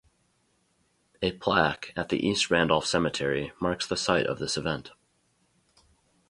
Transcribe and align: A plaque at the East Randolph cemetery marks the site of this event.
A 1.21 1.33
plaque 1.33 1.93
at 1.95 2.09
the 2.09 2.27
East 2.27 2.49
Randolph 2.49 2.87
cemetery 2.87 3.51
marks 3.61 3.85
the 3.85 3.95
site 3.95 4.25
of 4.25 4.39
this 4.39 4.57
event. 4.57 4.93